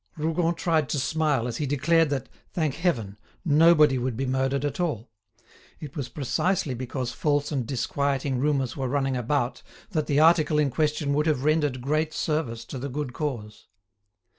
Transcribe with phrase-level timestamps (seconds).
[0.17, 4.79] Rougon tried to smile as he declared that, thank heaven, nobody would be murdered at
[4.79, 5.11] all.
[5.79, 9.61] It was precisely because false and disquieting rumours were running about
[9.91, 13.67] that the article in question would have rendered great service to the good cause.